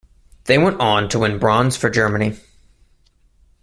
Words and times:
They 0.45 0.57
went 0.57 0.79
on 0.79 1.09
to 1.09 1.19
win 1.19 1.37
Bronze 1.37 1.77
for 1.77 1.87
Germany. 1.87 2.39